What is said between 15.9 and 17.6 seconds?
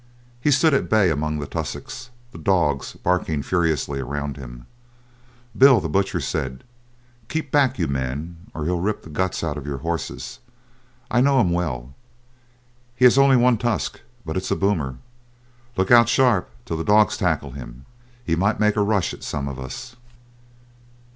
out sharp till the dogs tackle